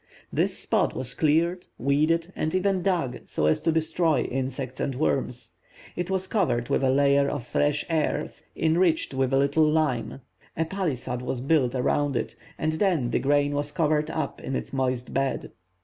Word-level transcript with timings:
This 0.33 0.57
spot 0.57 0.95
was 0.95 1.13
cleared, 1.13 1.67
weeded, 1.77 2.33
and 2.35 2.55
even 2.55 2.81
dug, 2.81 3.19
so 3.27 3.45
as 3.45 3.61
to 3.61 3.71
destroy 3.71 4.23
insects 4.23 4.79
and 4.79 4.95
worms; 4.95 5.53
it 5.95 6.09
was 6.09 6.25
covered 6.25 6.69
with 6.69 6.83
a 6.83 6.89
layer 6.89 7.29
of 7.29 7.45
fresh 7.45 7.85
earth, 7.87 8.41
enriched 8.55 9.13
with 9.13 9.31
a 9.31 9.37
little 9.37 9.63
lime; 9.63 10.21
a 10.57 10.65
palissade 10.65 11.21
was 11.21 11.39
built 11.39 11.75
around 11.75 12.15
it, 12.17 12.35
and 12.57 12.73
then 12.73 13.11
the 13.11 13.19
grain 13.19 13.53
was 13.53 13.71
covered 13.71 14.09
up 14.09 14.41
in 14.41 14.55
its 14.55 14.73
moist 14.73 15.13
bed. 15.13 15.51